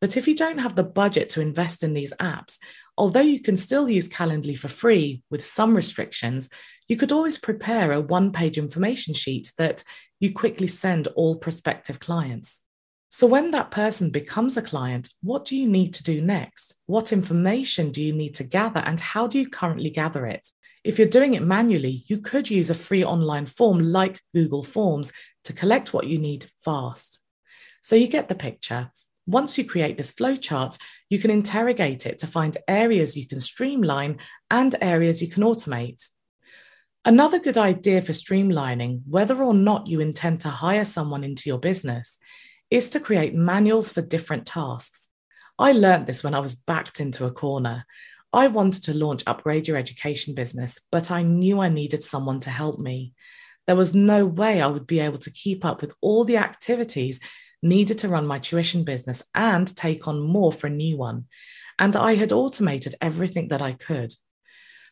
But 0.00 0.16
if 0.16 0.26
you 0.26 0.34
don't 0.34 0.58
have 0.58 0.76
the 0.76 0.84
budget 0.84 1.28
to 1.30 1.40
invest 1.40 1.82
in 1.82 1.92
these 1.92 2.12
apps, 2.20 2.58
although 2.96 3.20
you 3.20 3.40
can 3.40 3.56
still 3.56 3.88
use 3.88 4.08
Calendly 4.08 4.58
for 4.58 4.68
free 4.68 5.22
with 5.30 5.44
some 5.44 5.76
restrictions, 5.76 6.48
you 6.88 6.96
could 6.96 7.12
always 7.12 7.36
prepare 7.36 7.92
a 7.92 8.00
one 8.00 8.30
page 8.30 8.58
information 8.58 9.12
sheet 9.12 9.52
that 9.58 9.84
you 10.18 10.32
quickly 10.32 10.66
send 10.66 11.06
all 11.08 11.36
prospective 11.36 12.00
clients. 12.00 12.62
So, 13.12 13.26
when 13.26 13.50
that 13.50 13.72
person 13.72 14.10
becomes 14.10 14.56
a 14.56 14.62
client, 14.62 15.08
what 15.20 15.44
do 15.44 15.56
you 15.56 15.66
need 15.66 15.94
to 15.94 16.04
do 16.04 16.20
next? 16.20 16.74
What 16.86 17.12
information 17.12 17.90
do 17.90 18.00
you 18.00 18.12
need 18.12 18.34
to 18.34 18.44
gather, 18.44 18.78
and 18.86 19.00
how 19.00 19.26
do 19.26 19.40
you 19.40 19.50
currently 19.50 19.90
gather 19.90 20.26
it? 20.26 20.48
If 20.84 20.96
you're 20.96 21.08
doing 21.08 21.34
it 21.34 21.42
manually, 21.42 22.04
you 22.06 22.18
could 22.18 22.48
use 22.48 22.70
a 22.70 22.74
free 22.74 23.04
online 23.04 23.46
form 23.46 23.80
like 23.80 24.20
Google 24.32 24.62
Forms 24.62 25.12
to 25.42 25.52
collect 25.52 25.92
what 25.92 26.06
you 26.06 26.18
need 26.18 26.46
fast. 26.64 27.18
So, 27.82 27.96
you 27.96 28.06
get 28.06 28.28
the 28.28 28.36
picture. 28.36 28.92
Once 29.26 29.58
you 29.58 29.64
create 29.64 29.96
this 29.96 30.12
flowchart, 30.12 30.78
you 31.08 31.18
can 31.18 31.32
interrogate 31.32 32.06
it 32.06 32.18
to 32.18 32.28
find 32.28 32.56
areas 32.68 33.16
you 33.16 33.26
can 33.26 33.40
streamline 33.40 34.18
and 34.52 34.76
areas 34.80 35.20
you 35.20 35.26
can 35.26 35.42
automate. 35.42 36.08
Another 37.04 37.40
good 37.40 37.58
idea 37.58 38.02
for 38.02 38.12
streamlining, 38.12 39.00
whether 39.08 39.42
or 39.42 39.54
not 39.54 39.88
you 39.88 39.98
intend 39.98 40.40
to 40.42 40.48
hire 40.48 40.84
someone 40.84 41.24
into 41.24 41.48
your 41.48 41.58
business, 41.58 42.16
is 42.70 42.88
to 42.90 43.00
create 43.00 43.34
manuals 43.34 43.90
for 43.90 44.02
different 44.02 44.46
tasks. 44.46 45.08
I 45.58 45.72
learned 45.72 46.06
this 46.06 46.24
when 46.24 46.34
I 46.34 46.38
was 46.38 46.54
backed 46.54 47.00
into 47.00 47.26
a 47.26 47.30
corner. 47.30 47.84
I 48.32 48.46
wanted 48.46 48.84
to 48.84 48.94
launch 48.94 49.24
Upgrade 49.26 49.66
Your 49.66 49.76
Education 49.76 50.34
business, 50.34 50.80
but 50.92 51.10
I 51.10 51.22
knew 51.22 51.60
I 51.60 51.68
needed 51.68 52.04
someone 52.04 52.40
to 52.40 52.50
help 52.50 52.78
me. 52.78 53.12
There 53.66 53.76
was 53.76 53.94
no 53.94 54.24
way 54.24 54.62
I 54.62 54.68
would 54.68 54.86
be 54.86 55.00
able 55.00 55.18
to 55.18 55.32
keep 55.32 55.64
up 55.64 55.80
with 55.80 55.94
all 56.00 56.24
the 56.24 56.36
activities 56.36 57.20
needed 57.62 57.98
to 57.98 58.08
run 58.08 58.26
my 58.26 58.38
tuition 58.38 58.84
business 58.84 59.22
and 59.34 59.74
take 59.76 60.08
on 60.08 60.20
more 60.20 60.52
for 60.52 60.68
a 60.68 60.70
new 60.70 60.96
one. 60.96 61.26
And 61.78 61.96
I 61.96 62.14
had 62.14 62.32
automated 62.32 62.94
everything 63.00 63.48
that 63.48 63.62
I 63.62 63.72
could. 63.72 64.14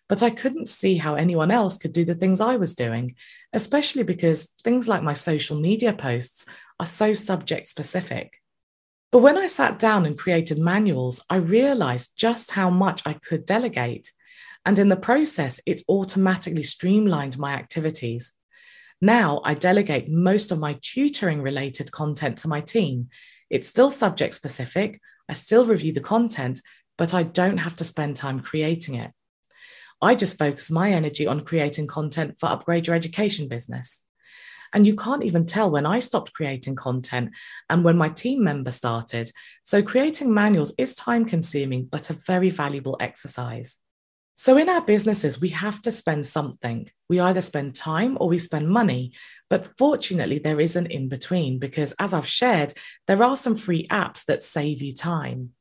But 0.08 0.22
I 0.22 0.30
couldn't 0.30 0.68
see 0.68 0.96
how 0.96 1.14
anyone 1.14 1.50
else 1.50 1.76
could 1.76 1.92
do 1.92 2.04
the 2.04 2.14
things 2.14 2.40
I 2.40 2.56
was 2.56 2.74
doing, 2.74 3.14
especially 3.52 4.02
because 4.02 4.50
things 4.64 4.88
like 4.88 5.02
my 5.02 5.12
social 5.12 5.60
media 5.60 5.92
posts 5.92 6.46
are 6.80 6.86
so 6.86 7.14
subject 7.14 7.68
specific. 7.68 8.32
But 9.10 9.20
when 9.20 9.38
I 9.38 9.46
sat 9.46 9.78
down 9.78 10.04
and 10.04 10.18
created 10.18 10.58
manuals, 10.58 11.24
I 11.30 11.36
realized 11.36 12.12
just 12.16 12.50
how 12.50 12.68
much 12.70 13.02
I 13.06 13.14
could 13.14 13.46
delegate. 13.46 14.12
And 14.66 14.78
in 14.78 14.88
the 14.88 14.96
process, 14.96 15.60
it 15.64 15.82
automatically 15.88 16.62
streamlined 16.62 17.38
my 17.38 17.54
activities. 17.54 18.32
Now 19.00 19.40
I 19.44 19.54
delegate 19.54 20.10
most 20.10 20.50
of 20.50 20.58
my 20.58 20.78
tutoring 20.82 21.40
related 21.40 21.90
content 21.92 22.38
to 22.38 22.48
my 22.48 22.60
team. 22.60 23.08
It's 23.48 23.68
still 23.68 23.90
subject 23.90 24.34
specific. 24.34 25.00
I 25.28 25.32
still 25.34 25.64
review 25.64 25.92
the 25.92 26.00
content, 26.00 26.60
but 26.98 27.14
I 27.14 27.22
don't 27.22 27.58
have 27.58 27.76
to 27.76 27.84
spend 27.84 28.16
time 28.16 28.40
creating 28.40 28.96
it. 28.96 29.12
I 30.02 30.14
just 30.14 30.38
focus 30.38 30.70
my 30.70 30.92
energy 30.92 31.26
on 31.26 31.44
creating 31.44 31.86
content 31.86 32.36
for 32.38 32.48
Upgrade 32.48 32.86
Your 32.86 32.96
Education 32.96 33.48
business. 33.48 34.02
And 34.74 34.86
you 34.86 34.96
can't 34.96 35.24
even 35.24 35.46
tell 35.46 35.70
when 35.70 35.86
I 35.86 36.00
stopped 36.00 36.34
creating 36.34 36.76
content 36.76 37.30
and 37.70 37.84
when 37.84 37.96
my 37.96 38.08
team 38.08 38.44
member 38.44 38.70
started. 38.70 39.30
So 39.62 39.82
creating 39.82 40.32
manuals 40.32 40.72
is 40.78 40.94
time 40.94 41.24
consuming, 41.24 41.86
but 41.86 42.10
a 42.10 42.14
very 42.26 42.50
valuable 42.50 42.96
exercise. 43.00 43.78
So, 44.40 44.56
in 44.56 44.68
our 44.68 44.82
businesses, 44.82 45.40
we 45.40 45.48
have 45.48 45.82
to 45.82 45.90
spend 45.90 46.24
something. 46.24 46.88
We 47.08 47.18
either 47.18 47.40
spend 47.40 47.74
time 47.74 48.16
or 48.20 48.28
we 48.28 48.38
spend 48.38 48.68
money. 48.68 49.14
But 49.50 49.76
fortunately, 49.76 50.38
there 50.38 50.60
is 50.60 50.76
an 50.76 50.86
in 50.86 51.08
between 51.08 51.58
because, 51.58 51.92
as 51.98 52.14
I've 52.14 52.28
shared, 52.28 52.72
there 53.08 53.20
are 53.24 53.36
some 53.36 53.56
free 53.56 53.88
apps 53.88 54.24
that 54.26 54.44
save 54.44 54.80
you 54.80 54.94
time. 54.94 55.54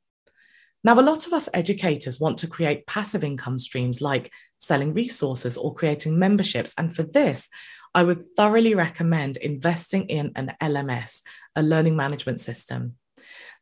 Now, 0.84 1.00
a 1.00 1.02
lot 1.02 1.26
of 1.26 1.34
us 1.34 1.50
educators 1.56 2.20
want 2.20 2.38
to 2.38 2.48
create 2.48 2.86
passive 2.86 3.24
income 3.24 3.58
streams 3.58 4.00
like 4.00 4.32
selling 4.60 4.94
resources 4.94 5.58
or 5.58 5.74
creating 5.74 6.20
memberships. 6.20 6.76
And 6.78 6.96
for 6.96 7.02
this, 7.02 7.50
I 7.94 8.03
would 8.03 8.24
thoroughly 8.36 8.75
recommend 8.75 9.38
investing 9.38 10.06
in 10.08 10.32
an 10.36 10.53
LMS, 10.62 11.22
a 11.56 11.63
learning 11.63 11.96
management 11.96 12.39
system. 12.39 12.96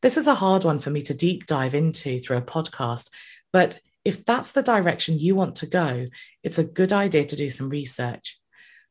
This 0.01 0.17
is 0.17 0.27
a 0.27 0.35
hard 0.35 0.63
one 0.63 0.79
for 0.79 0.89
me 0.89 1.01
to 1.03 1.13
deep 1.13 1.45
dive 1.45 1.75
into 1.75 2.19
through 2.19 2.37
a 2.37 2.41
podcast, 2.41 3.09
but 3.53 3.79
if 4.03 4.23
that's 4.23 4.51
the 4.51 4.61
direction 4.61 5.17
you 5.17 5.35
want 5.35 5.55
to 5.57 5.65
go, 5.65 6.07
it's 6.43 6.59
a 6.59 6.63
good 6.63 6.93
idea 6.93 7.25
to 7.25 7.35
do 7.35 7.49
some 7.49 7.69
research. 7.69 8.39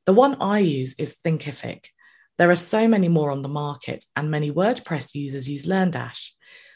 The 0.07 0.13
one 0.13 0.37
I 0.41 0.59
use 0.59 0.95
is 0.99 1.17
Thinkific. 1.25 1.87
There 2.37 2.51
are 2.51 2.57
so 2.57 2.89
many 2.89 3.09
more 3.09 3.31
on 3.31 3.43
the 3.43 3.49
market, 3.49 4.05
and 4.17 4.31
many 4.31 4.51
WordPress 4.51 5.15
users 5.15 5.49
use 5.49 5.67
LearnDash. 5.67 6.31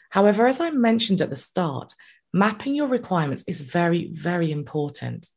However, 0.09 0.47
as 0.47 0.61
I 0.61 0.71
mentioned 0.71 1.21
at 1.21 1.29
the 1.29 1.35
start, 1.35 1.93
mapping 2.33 2.75
your 2.75 2.87
requirements 2.87 3.43
is 3.47 3.61
very, 3.61 4.09
very 4.13 4.51
important. 4.51 5.29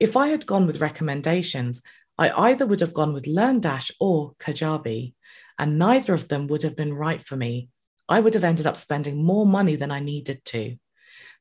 If 0.00 0.16
I 0.16 0.28
had 0.28 0.46
gone 0.46 0.66
with 0.66 0.80
recommendations, 0.80 1.82
I 2.20 2.50
either 2.50 2.66
would 2.66 2.80
have 2.80 2.92
gone 2.92 3.14
with 3.14 3.24
LearnDash 3.24 3.92
or 3.98 4.34
Kajabi, 4.38 5.14
and 5.58 5.78
neither 5.78 6.12
of 6.12 6.28
them 6.28 6.48
would 6.48 6.62
have 6.62 6.76
been 6.76 6.92
right 6.92 7.20
for 7.20 7.34
me. 7.34 7.70
I 8.10 8.20
would 8.20 8.34
have 8.34 8.44
ended 8.44 8.66
up 8.66 8.76
spending 8.76 9.24
more 9.24 9.46
money 9.46 9.74
than 9.74 9.90
I 9.90 10.00
needed 10.00 10.44
to. 10.44 10.76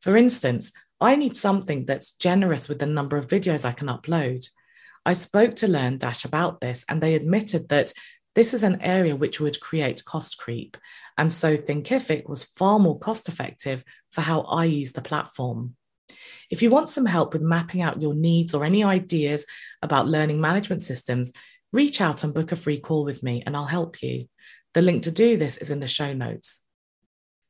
For 0.01 0.15
instance, 0.15 0.71
I 1.01 1.17
need 1.17 1.35
something 1.35 1.85
that's 1.85 2.13
generous 2.13 2.69
with 2.69 2.79
the 2.79 2.85
number 2.85 3.17
of 3.17 3.27
videos 3.27 3.65
I 3.65 3.73
can 3.73 3.89
upload. 3.89 4.47
I 5.05 5.13
spoke 5.13 5.57
to 5.57 5.67
LearnDash 5.67 6.23
about 6.23 6.61
this, 6.61 6.85
and 6.87 7.01
they 7.01 7.15
admitted 7.15 7.67
that 7.69 7.91
this 8.33 8.53
is 8.53 8.63
an 8.63 8.81
area 8.81 9.17
which 9.17 9.41
would 9.41 9.59
create 9.59 10.05
cost 10.05 10.37
creep. 10.37 10.77
And 11.17 11.33
so 11.33 11.57
Thinkific 11.57 12.29
was 12.29 12.45
far 12.45 12.79
more 12.79 12.97
cost 12.97 13.27
effective 13.27 13.83
for 14.13 14.21
how 14.21 14.43
I 14.43 14.63
use 14.63 14.93
the 14.93 15.01
platform. 15.01 15.75
If 16.49 16.61
you 16.61 16.69
want 16.69 16.89
some 16.89 17.05
help 17.05 17.33
with 17.33 17.41
mapping 17.41 17.81
out 17.81 18.01
your 18.01 18.13
needs 18.13 18.53
or 18.53 18.65
any 18.65 18.83
ideas 18.83 19.45
about 19.81 20.07
learning 20.07 20.41
management 20.41 20.81
systems, 20.81 21.31
reach 21.71 22.01
out 22.01 22.23
and 22.23 22.33
book 22.33 22.51
a 22.51 22.55
free 22.55 22.79
call 22.79 23.05
with 23.05 23.23
me, 23.23 23.43
and 23.45 23.55
I'll 23.55 23.65
help 23.65 24.01
you. 24.01 24.27
The 24.73 24.81
link 24.81 25.03
to 25.03 25.11
do 25.11 25.37
this 25.37 25.57
is 25.57 25.71
in 25.71 25.79
the 25.79 25.87
show 25.87 26.13
notes. 26.13 26.63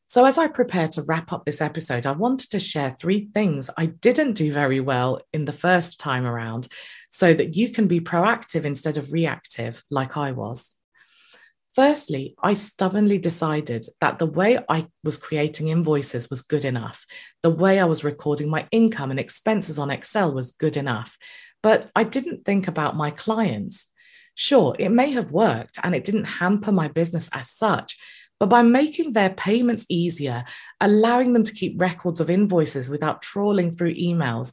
So, 0.07 0.25
as 0.25 0.39
I 0.39 0.47
prepare 0.47 0.87
to 0.89 1.03
wrap 1.03 1.31
up 1.31 1.45
this 1.45 1.61
episode, 1.61 2.07
I 2.07 2.13
wanted 2.13 2.49
to 2.51 2.59
share 2.59 2.89
three 2.89 3.29
things 3.31 3.69
I 3.77 3.85
didn't 3.85 4.33
do 4.33 4.51
very 4.51 4.79
well 4.79 5.21
in 5.33 5.45
the 5.45 5.53
first 5.53 5.99
time 5.99 6.25
around 6.25 6.67
so 7.11 7.33
that 7.33 7.55
you 7.55 7.71
can 7.71 7.87
be 7.87 7.99
proactive 7.99 8.65
instead 8.65 8.97
of 8.97 9.11
reactive, 9.11 9.83
like 9.91 10.17
I 10.17 10.31
was. 10.31 10.71
Firstly, 11.79 12.35
I 12.43 12.55
stubbornly 12.55 13.19
decided 13.19 13.85
that 14.01 14.19
the 14.19 14.25
way 14.25 14.59
I 14.67 14.87
was 15.01 15.15
creating 15.15 15.69
invoices 15.69 16.29
was 16.29 16.41
good 16.41 16.65
enough. 16.65 17.05
The 17.41 17.49
way 17.49 17.79
I 17.79 17.85
was 17.85 18.03
recording 18.03 18.49
my 18.49 18.67
income 18.69 19.11
and 19.11 19.19
expenses 19.19 19.79
on 19.79 19.89
Excel 19.89 20.33
was 20.33 20.51
good 20.51 20.75
enough. 20.75 21.17
But 21.63 21.89
I 21.95 22.03
didn't 22.03 22.43
think 22.43 22.67
about 22.67 22.97
my 22.97 23.11
clients. 23.11 23.89
Sure, 24.35 24.75
it 24.77 24.89
may 24.89 25.11
have 25.11 25.31
worked 25.31 25.79
and 25.81 25.95
it 25.95 26.03
didn't 26.03 26.25
hamper 26.25 26.73
my 26.73 26.89
business 26.89 27.29
as 27.31 27.49
such, 27.49 27.97
but 28.41 28.49
by 28.49 28.61
making 28.61 29.13
their 29.13 29.29
payments 29.29 29.85
easier, 29.87 30.43
allowing 30.81 31.31
them 31.31 31.45
to 31.45 31.53
keep 31.53 31.79
records 31.79 32.19
of 32.19 32.29
invoices 32.29 32.89
without 32.89 33.21
trawling 33.21 33.71
through 33.71 33.95
emails, 33.95 34.51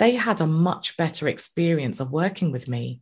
they 0.00 0.16
had 0.16 0.40
a 0.40 0.46
much 0.48 0.96
better 0.96 1.28
experience 1.28 2.00
of 2.00 2.10
working 2.10 2.50
with 2.50 2.66
me. 2.66 3.00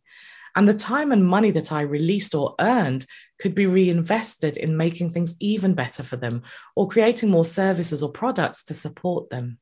And 0.55 0.67
the 0.67 0.73
time 0.73 1.11
and 1.11 1.25
money 1.25 1.51
that 1.51 1.71
I 1.71 1.81
released 1.81 2.35
or 2.35 2.55
earned 2.59 3.05
could 3.39 3.55
be 3.55 3.65
reinvested 3.65 4.57
in 4.57 4.77
making 4.77 5.09
things 5.09 5.35
even 5.39 5.73
better 5.73 6.03
for 6.03 6.15
them 6.15 6.43
or 6.75 6.87
creating 6.87 7.29
more 7.29 7.45
services 7.45 8.03
or 8.03 8.11
products 8.11 8.63
to 8.65 8.73
support 8.73 9.29
them. 9.29 9.57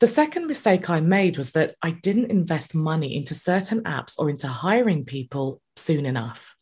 The 0.00 0.06
second 0.06 0.46
mistake 0.46 0.88
I 0.88 1.00
made 1.00 1.36
was 1.36 1.50
that 1.52 1.72
I 1.82 1.90
didn't 1.90 2.30
invest 2.30 2.74
money 2.74 3.16
into 3.16 3.34
certain 3.34 3.82
apps 3.82 4.14
or 4.18 4.30
into 4.30 4.46
hiring 4.46 5.04
people 5.04 5.60
soon 5.76 6.06
enough. 6.06 6.54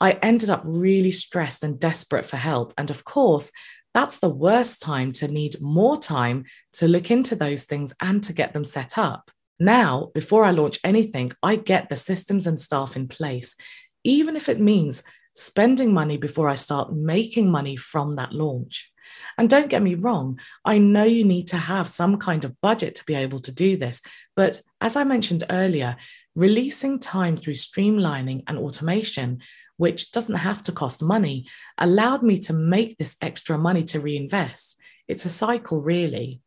I 0.00 0.12
ended 0.22 0.48
up 0.48 0.62
really 0.64 1.10
stressed 1.10 1.62
and 1.62 1.78
desperate 1.78 2.24
for 2.24 2.38
help. 2.38 2.72
And 2.78 2.90
of 2.90 3.04
course, 3.04 3.52
that's 3.92 4.18
the 4.18 4.30
worst 4.30 4.80
time 4.80 5.12
to 5.14 5.28
need 5.28 5.60
more 5.60 5.96
time 5.96 6.44
to 6.74 6.88
look 6.88 7.10
into 7.10 7.36
those 7.36 7.64
things 7.64 7.92
and 8.00 8.22
to 8.24 8.32
get 8.32 8.54
them 8.54 8.64
set 8.64 8.96
up. 8.96 9.30
Now, 9.60 10.10
before 10.14 10.44
I 10.44 10.52
launch 10.52 10.80
anything, 10.82 11.32
I 11.42 11.56
get 11.56 11.90
the 11.90 11.96
systems 11.96 12.46
and 12.46 12.58
staff 12.58 12.96
in 12.96 13.08
place, 13.08 13.54
even 14.02 14.34
if 14.34 14.48
it 14.48 14.58
means 14.58 15.02
spending 15.34 15.92
money 15.92 16.16
before 16.16 16.48
I 16.48 16.54
start 16.54 16.94
making 16.94 17.50
money 17.50 17.76
from 17.76 18.12
that 18.12 18.32
launch. 18.32 18.90
And 19.36 19.50
don't 19.50 19.68
get 19.68 19.82
me 19.82 19.94
wrong, 19.94 20.40
I 20.64 20.78
know 20.78 21.04
you 21.04 21.24
need 21.24 21.48
to 21.48 21.56
have 21.56 21.88
some 21.88 22.16
kind 22.16 22.44
of 22.44 22.58
budget 22.60 22.94
to 22.96 23.04
be 23.04 23.14
able 23.14 23.40
to 23.40 23.52
do 23.52 23.76
this. 23.76 24.02
But 24.34 24.60
as 24.80 24.96
I 24.96 25.04
mentioned 25.04 25.44
earlier, 25.50 25.96
releasing 26.34 26.98
time 26.98 27.36
through 27.36 27.54
streamlining 27.54 28.44
and 28.46 28.58
automation, 28.58 29.40
which 29.76 30.10
doesn't 30.12 30.36
have 30.36 30.62
to 30.64 30.72
cost 30.72 31.02
money, 31.02 31.46
allowed 31.76 32.22
me 32.22 32.38
to 32.38 32.52
make 32.52 32.96
this 32.96 33.16
extra 33.20 33.58
money 33.58 33.84
to 33.84 34.00
reinvest. 34.00 34.78
It's 35.08 35.26
a 35.26 35.30
cycle, 35.30 35.82
really. 35.82 36.40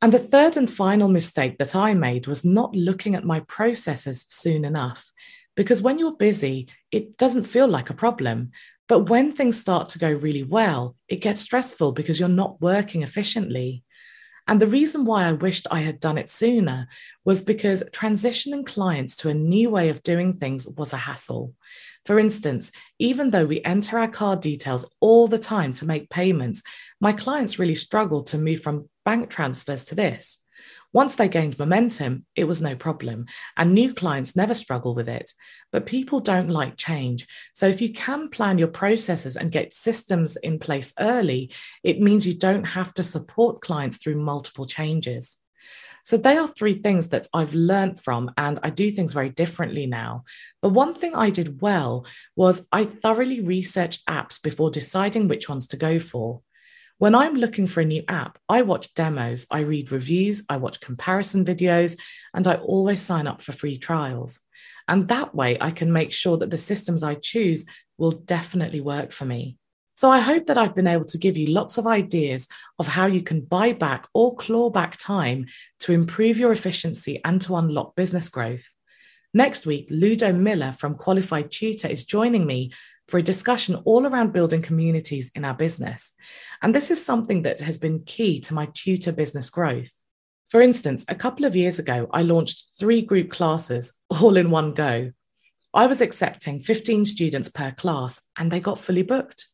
And 0.00 0.12
the 0.12 0.18
third 0.18 0.56
and 0.56 0.70
final 0.70 1.08
mistake 1.08 1.58
that 1.58 1.74
I 1.74 1.94
made 1.94 2.26
was 2.26 2.44
not 2.44 2.74
looking 2.74 3.14
at 3.14 3.24
my 3.24 3.40
processes 3.40 4.24
soon 4.28 4.64
enough. 4.64 5.10
Because 5.56 5.82
when 5.82 5.98
you're 5.98 6.16
busy, 6.16 6.68
it 6.92 7.16
doesn't 7.16 7.44
feel 7.44 7.66
like 7.66 7.90
a 7.90 7.94
problem. 7.94 8.52
But 8.86 9.10
when 9.10 9.32
things 9.32 9.58
start 9.58 9.88
to 9.90 9.98
go 9.98 10.10
really 10.10 10.44
well, 10.44 10.94
it 11.08 11.16
gets 11.16 11.40
stressful 11.40 11.92
because 11.92 12.20
you're 12.20 12.28
not 12.28 12.60
working 12.60 13.02
efficiently. 13.02 13.82
And 14.48 14.60
the 14.60 14.66
reason 14.66 15.04
why 15.04 15.24
I 15.26 15.32
wished 15.32 15.66
I 15.70 15.80
had 15.80 16.00
done 16.00 16.16
it 16.16 16.30
sooner 16.30 16.88
was 17.26 17.42
because 17.42 17.84
transitioning 17.92 18.64
clients 18.64 19.14
to 19.16 19.28
a 19.28 19.34
new 19.34 19.68
way 19.68 19.90
of 19.90 20.02
doing 20.02 20.32
things 20.32 20.66
was 20.66 20.94
a 20.94 20.96
hassle. 20.96 21.54
For 22.06 22.18
instance, 22.18 22.72
even 22.98 23.28
though 23.28 23.44
we 23.44 23.62
enter 23.62 23.98
our 23.98 24.08
card 24.08 24.40
details 24.40 24.90
all 25.00 25.28
the 25.28 25.38
time 25.38 25.74
to 25.74 25.84
make 25.84 26.08
payments, 26.08 26.62
my 26.98 27.12
clients 27.12 27.58
really 27.58 27.74
struggled 27.74 28.28
to 28.28 28.38
move 28.38 28.62
from 28.62 28.88
bank 29.04 29.28
transfers 29.28 29.84
to 29.84 29.94
this. 29.94 30.38
Once 30.92 31.16
they 31.16 31.28
gained 31.28 31.58
momentum, 31.58 32.24
it 32.34 32.44
was 32.44 32.62
no 32.62 32.74
problem, 32.74 33.26
and 33.56 33.74
new 33.74 33.92
clients 33.92 34.34
never 34.34 34.54
struggle 34.54 34.94
with 34.94 35.08
it. 35.08 35.30
But 35.70 35.86
people 35.86 36.20
don't 36.20 36.48
like 36.48 36.76
change. 36.76 37.26
So 37.54 37.66
if 37.66 37.82
you 37.82 37.92
can 37.92 38.30
plan 38.30 38.56
your 38.56 38.68
processes 38.68 39.36
and 39.36 39.52
get 39.52 39.74
systems 39.74 40.36
in 40.36 40.58
place 40.58 40.94
early, 40.98 41.52
it 41.82 42.00
means 42.00 42.26
you 42.26 42.34
don't 42.34 42.64
have 42.64 42.94
to 42.94 43.02
support 43.02 43.60
clients 43.60 43.98
through 43.98 44.16
multiple 44.16 44.64
changes. 44.64 45.36
So 46.04 46.16
they 46.16 46.38
are 46.38 46.48
three 46.48 46.72
things 46.72 47.08
that 47.08 47.26
I've 47.34 47.52
learned 47.52 48.00
from, 48.00 48.30
and 48.38 48.58
I 48.62 48.70
do 48.70 48.90
things 48.90 49.12
very 49.12 49.28
differently 49.28 49.86
now. 49.86 50.24
But 50.62 50.70
one 50.70 50.94
thing 50.94 51.14
I 51.14 51.28
did 51.28 51.60
well 51.60 52.06
was 52.34 52.66
I 52.72 52.86
thoroughly 52.86 53.42
researched 53.42 54.06
apps 54.06 54.42
before 54.42 54.70
deciding 54.70 55.28
which 55.28 55.50
ones 55.50 55.66
to 55.66 55.76
go 55.76 55.98
for. 55.98 56.40
When 56.98 57.14
I'm 57.14 57.34
looking 57.34 57.68
for 57.68 57.80
a 57.80 57.84
new 57.84 58.02
app, 58.08 58.38
I 58.48 58.62
watch 58.62 58.92
demos, 58.94 59.46
I 59.52 59.60
read 59.60 59.92
reviews, 59.92 60.42
I 60.48 60.56
watch 60.56 60.80
comparison 60.80 61.44
videos, 61.44 61.96
and 62.34 62.44
I 62.44 62.56
always 62.56 63.00
sign 63.00 63.28
up 63.28 63.40
for 63.40 63.52
free 63.52 63.78
trials. 63.78 64.40
And 64.88 65.06
that 65.06 65.32
way, 65.32 65.56
I 65.60 65.70
can 65.70 65.92
make 65.92 66.12
sure 66.12 66.36
that 66.38 66.50
the 66.50 66.56
systems 66.56 67.04
I 67.04 67.14
choose 67.14 67.66
will 67.98 68.10
definitely 68.10 68.80
work 68.80 69.12
for 69.12 69.26
me. 69.26 69.58
So 69.94 70.10
I 70.10 70.18
hope 70.18 70.46
that 70.46 70.58
I've 70.58 70.74
been 70.74 70.88
able 70.88 71.04
to 71.06 71.18
give 71.18 71.36
you 71.36 71.48
lots 71.48 71.78
of 71.78 71.86
ideas 71.86 72.48
of 72.80 72.88
how 72.88 73.06
you 73.06 73.22
can 73.22 73.42
buy 73.42 73.72
back 73.72 74.08
or 74.12 74.34
claw 74.34 74.68
back 74.68 74.96
time 74.96 75.46
to 75.80 75.92
improve 75.92 76.36
your 76.36 76.50
efficiency 76.50 77.20
and 77.24 77.40
to 77.42 77.54
unlock 77.54 77.94
business 77.94 78.28
growth. 78.28 78.74
Next 79.32 79.66
week, 79.66 79.86
Ludo 79.90 80.32
Millar 80.32 80.72
from 80.72 80.96
Qualified 80.96 81.52
Tutor 81.52 81.86
is 81.86 82.04
joining 82.04 82.44
me 82.46 82.72
for 83.08 83.18
a 83.18 83.22
discussion 83.22 83.74
all 83.84 84.06
around 84.06 84.32
building 84.32 84.62
communities 84.62 85.30
in 85.34 85.44
our 85.44 85.54
business. 85.54 86.14
And 86.62 86.74
this 86.74 86.90
is 86.90 87.04
something 87.04 87.42
that 87.42 87.60
has 87.60 87.78
been 87.78 88.04
key 88.04 88.38
to 88.40 88.54
my 88.54 88.68
tutor 88.74 89.12
business 89.12 89.50
growth. 89.50 89.90
For 90.50 90.60
instance, 90.60 91.04
a 91.08 91.14
couple 91.14 91.44
of 91.44 91.56
years 91.56 91.78
ago, 91.78 92.06
I 92.12 92.22
launched 92.22 92.78
three 92.78 93.02
group 93.02 93.30
classes 93.30 93.94
all 94.08 94.36
in 94.36 94.50
one 94.50 94.72
go. 94.72 95.12
I 95.74 95.86
was 95.86 96.00
accepting 96.00 96.60
15 96.60 97.04
students 97.04 97.48
per 97.50 97.72
class 97.72 98.20
and 98.38 98.50
they 98.50 98.60
got 98.60 98.78
fully 98.78 99.02
booked. 99.02 99.48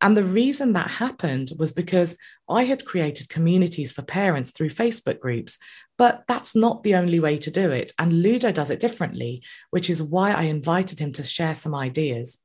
And 0.00 0.14
the 0.14 0.22
reason 0.22 0.74
that 0.74 0.90
happened 0.90 1.52
was 1.58 1.72
because 1.72 2.18
I 2.48 2.64
had 2.64 2.84
created 2.84 3.30
communities 3.30 3.90
for 3.90 4.02
parents 4.02 4.50
through 4.50 4.68
Facebook 4.68 5.20
groups, 5.20 5.58
but 5.96 6.24
that's 6.28 6.54
not 6.54 6.82
the 6.82 6.96
only 6.96 7.20
way 7.20 7.38
to 7.38 7.50
do 7.50 7.70
it. 7.70 7.92
And 7.98 8.22
Ludo 8.22 8.52
does 8.52 8.70
it 8.70 8.80
differently, 8.80 9.42
which 9.70 9.88
is 9.88 10.02
why 10.02 10.32
I 10.32 10.42
invited 10.42 11.00
him 11.00 11.12
to 11.14 11.22
share 11.22 11.54
some 11.54 11.74
ideas. 11.74 12.38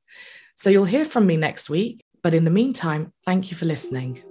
So 0.60 0.68
you'll 0.68 0.84
hear 0.84 1.06
from 1.06 1.26
me 1.26 1.38
next 1.38 1.70
week. 1.70 2.04
But 2.22 2.34
in 2.34 2.44
the 2.44 2.50
meantime, 2.50 3.14
thank 3.24 3.50
you 3.50 3.56
for 3.56 3.64
listening. 3.64 4.22